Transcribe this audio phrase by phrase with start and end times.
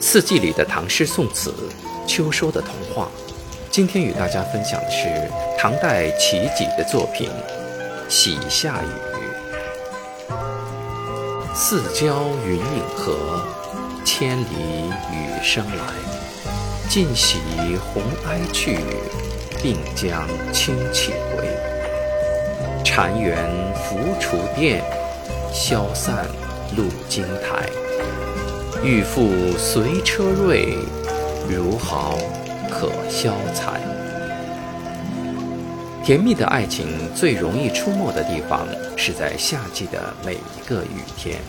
[0.00, 1.52] 四季里的唐诗宋词，
[2.06, 3.08] 秋收的童话。
[3.70, 5.06] 今天与大家分享的是
[5.58, 7.28] 唐代齐己的作品
[8.08, 8.86] 《喜下雨》。
[11.54, 13.44] 四郊云影合，
[14.04, 14.44] 千里
[15.12, 15.84] 雨声来。
[16.88, 17.38] 尽喜
[17.92, 18.78] 红哀去，
[19.62, 21.46] 并将清气回。
[22.82, 23.44] 禅园
[23.74, 24.82] 浮楚殿，
[25.52, 26.24] 消散
[26.76, 27.68] 路经台。
[28.84, 30.76] 欲复随车瑞，
[31.50, 32.16] 如豪
[32.70, 33.80] 可消财。
[36.04, 41.40] 甜蜜的爱情最容易出没的地方，是在夏季的每一个雨天。